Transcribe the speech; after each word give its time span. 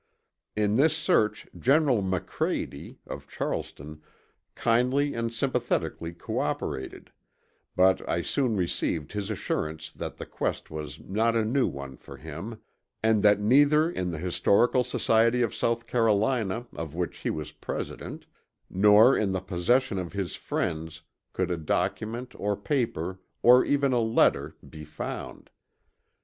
In 0.55 0.77
this 0.77 0.97
search 0.97 1.45
General 1.55 2.01
McCrady, 2.01 2.97
of 3.05 3.27
Charleston 3.27 4.01
kindly 4.55 5.13
and 5.13 5.31
sympathetically 5.31 6.11
co 6.11 6.39
operated, 6.39 7.11
but 7.75 8.01
I 8.09 8.23
soon 8.23 8.55
received 8.57 9.11
his 9.11 9.29
assurance 9.29 9.91
that 9.91 10.17
the 10.17 10.25
quest 10.25 10.71
was 10.71 10.99
not 10.99 11.35
a 11.35 11.45
new 11.45 11.67
one 11.67 11.97
for 11.97 12.17
him, 12.17 12.59
and 13.03 13.21
that 13.21 13.39
neither 13.39 13.91
in 13.91 14.09
the 14.09 14.17
Historical 14.17 14.83
Society 14.83 15.43
of 15.43 15.53
South 15.53 15.85
Carolina 15.85 16.65
of 16.73 16.95
which 16.95 17.19
he 17.19 17.29
was 17.29 17.51
President 17.51 18.25
nor 18.71 19.15
in 19.15 19.29
the 19.29 19.39
possession 19.39 19.99
of 19.99 20.13
his 20.13 20.35
friends 20.35 21.03
could 21.31 21.51
a 21.51 21.57
document 21.57 22.33
or 22.39 22.57
paper 22.57 23.19
or 23.43 23.63
even 23.63 23.93
a 23.93 23.99
letter 24.01 24.55
be 24.67 24.83
found. 24.83 25.51